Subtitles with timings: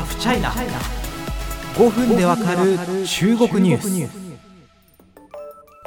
[0.00, 0.50] ハフチャイナ
[1.74, 4.29] 5分でわかる中国ニュース。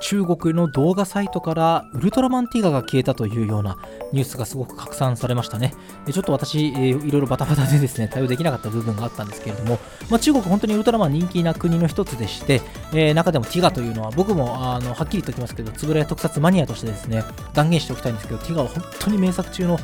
[0.00, 3.76] 中国の動画サイトからウルトラマンティガが消えたというような
[4.12, 5.74] ニュースがすごく拡散されましたね。
[6.10, 9.78] ちょっと私、えー、いろいろバタバタでですね、対応できなかった部分があったんですけれども、
[10.10, 12.60] まあ、中国本当にウルトラマン人気な国の一つでして、
[12.92, 17.22] えー、中でもティガというのは僕もあのはっきり言ってますけど、つぶらや特撮マニアとしてですね、
[17.52, 19.78] 断言しておきたいんですけど、ティガは本当に名作中の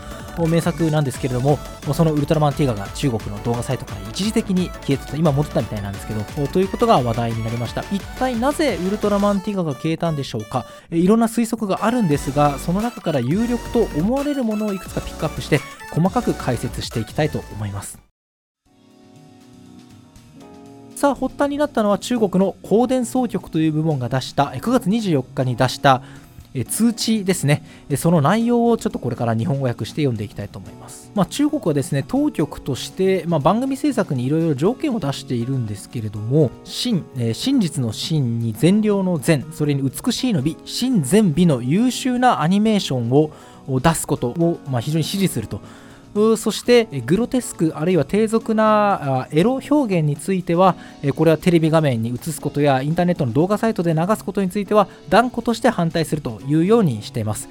[0.49, 1.59] 名作なんですけれども、
[1.93, 7.83] そのウルトラマンティガが中国の動画サイトから一時的に消えてた、今戻ったみたいなんですけど、ということが話題になりました。
[7.93, 15.61] 一体なぜウルトラマンティガが消えたんでしょうか、いろんな推測があるんですが、その中から有力と思われるものをいくつかピックアップして、
[15.93, 18.01] 細かく解説していきたいと思います。
[20.97, 26.03] さあ発端になったのは中国の光電総局という部門が出した9月24日に出した
[26.53, 31.13] え通知ですね、えその内容をちょっとこれから日本語訳して読んでいきたいと思います。
[31.15, 43.31] まあ、中国はですね、当局として、まあ、番組制作にいろいろ条件を出しているんですけれども、真、え、真実の真に善良の善、それに美しいの美、真善美の優秀なアニメーションを
[43.81, 45.61] 出すことを、まあ、非常に支持すると。
[46.15, 50.75] そしてグロテスクあるいは低俗なエロ表現については
[51.15, 57.49] これはテレビ画面に映すことやインターネットの動画サイトで流すことについては断固として反対するというようにしています。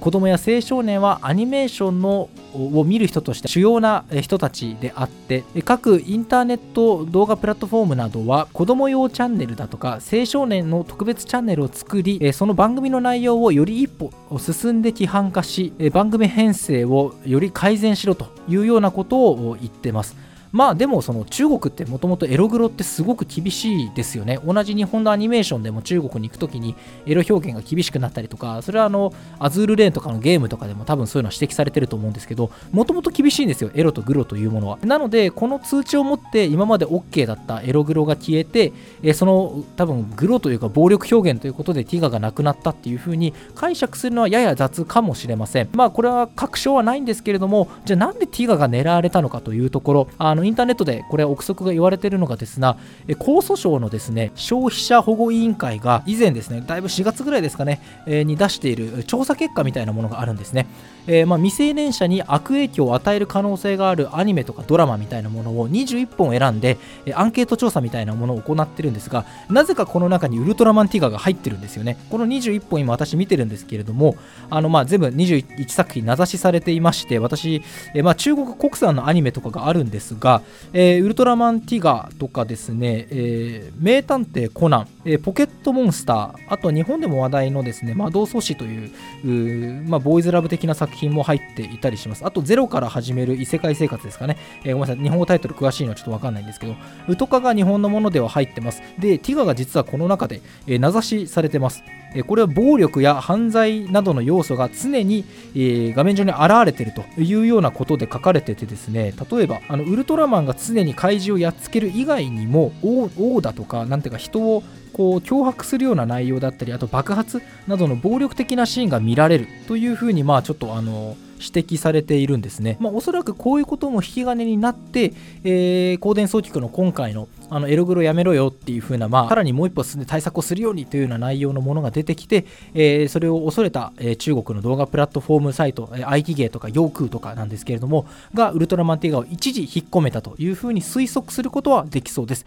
[0.00, 20.16] 子供や青少年はアニメーションのを見る人として主要な人たちであって各インターネット動画プラットフォームなどは子供用チャンネルだとか青少年の特別チャンネルを作りその番組の内容をより一歩進んで規範化し番組編成をより改善しろというようなことを言ってます。
[20.52, 24.38] まあでもその中国ってもともとエログロってすごく厳しいですよね。
[24.44, 26.74] 同じ日本のアニメーションでも中国に行くときに
[27.06, 34.78] エロ表現が厳しくなったりとか、それはあのアズールレーンとかのゲームとかでも多分そういうのは指摘されてると思うんですけど、もともと厳しいんですよ、エロとグロというものは。
[34.82, 45.68] なので、この通知をもって今まで OK だったエログロが消えて、えその多分グロというか暴力表現ということでティガがなくなったっていう風に解釈するのはやや雑かもしれません。
[45.72, 52.76] まあこれは確証はないんですけれども、じゃあなんでティガが狙われたのかというところ、あのインターネットでこれ憶測が言われているのがですが、
[53.08, 60.66] 江蘇省のですね消費者保護委員会が以前ですねだいぶ4月ぐらいですかね、えー、に出している調査結果みたいなものがあるんですね。
[61.08, 66.78] えー、まあ、未成年者に悪影響を与える可能性があるアニメとかドラマみたいなものを21本選んで、
[67.14, 74.16] アンケート調査みたいなものを行ってるんですがなぜかこの中にウルトラマンティガが入ってるんですよねこの21本今私見てるんですけれども
[74.50, 77.62] あのまあ全部21作品名指しされていまして私、
[77.94, 80.42] えまあ、中国国産のアニメとかがあるんですが、が
[80.72, 92.24] えー、ウルトラマンティガとかですね、えー、名探偵コナン、えポケットモンスターあと日本でも話題のですね魔導阻止というまあ、ボーイズラブ的な作品も入っていたりします。
[92.24, 94.36] あと、ゼロから始める異世界生活ですかね。
[94.64, 96.74] えー、ごめんなさい、日本語タイトル詳しいのはちょっとわかんないんですけど、
[97.08, 98.82] ウトカが日本のものでは入ってます。
[98.98, 101.82] で、ティガが実はこの中で、え、名指しされてます。
[102.14, 114.62] え、これは暴力や犯罪などの要素が常に、え、画面上に現れてるというようなことで書かれててですね、例えば、あのウルトララマンが常に怪獣をやっつける以外にも、王だとか、なんていうか人を
[114.96, 122.78] こう脅迫するような内容だったりあと爆発などの暴力的なシーンが見られるというふうにまあちょっとあの指摘されているんですね。
[122.80, 125.12] まあ、おそらくこういうことも引き金になって、
[125.44, 142.44] えー、光電総局の今回のあのエログロやめろよっていう風な、まあ、さらにもう一歩進んで対策をするようにというような内容のものが出てきて、えー、それを恐れた、えー、中国の動画プラットフォームサイト、えー、IT ゲーとかヨークーとかなんですけれども、がウルトラマンティガを一時引っ込めたという風に推測することはできそうです。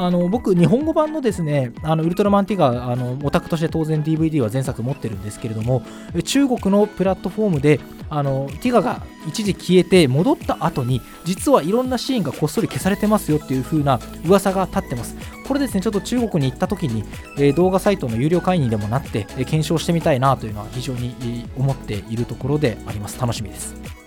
[0.00, 5.82] あの僕、日本語版のですね、あのウルトラマンティガ、あのオタクとして当然 DVD は前作持ってるんですけれども、
[6.24, 15.16] 中国のプラットフォームで、あのティガが一時消えて戻った後に、実はいろんなシーンがこっそり消されてますよっていう風な噂が立ってます。
[15.48, 17.02] これですね、ちょっと中国に行った時に、
[17.36, 23.20] えー、動画サイトの有料会員にでもなって、え、検証してみたいなというのは非常に思っているところであります。
[23.20, 23.97] 楽しみです。